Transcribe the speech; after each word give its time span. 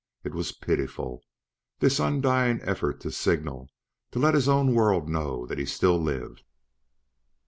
It 0.23 0.33
was 0.33 0.51
pitiful, 0.51 1.21
this 1.79 1.99
undying 1.99 2.59
effort 2.63 3.01
to 3.01 3.11
signal, 3.11 3.69
to 4.09 4.17
let 4.17 4.33
his 4.33 4.49
own 4.49 4.73
world 4.73 5.07
know 5.07 5.45
that 5.45 5.59
he 5.59 5.65
still 5.67 6.01
lived. 6.01 6.41